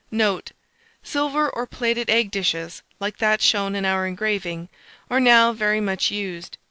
Note. 0.09 0.49
Silver 1.03 1.47
or 1.47 1.67
plated 1.67 2.09
egg 2.09 2.31
dishes, 2.31 2.81
like 2.99 3.19
that 3.19 3.39
shown 3.39 3.75
in 3.75 3.85
our 3.85 4.07
engraving, 4.07 4.67
are 5.11 5.19
now 5.19 5.53
very 5.53 5.79
much 5.79 6.09
used. 6.09 6.57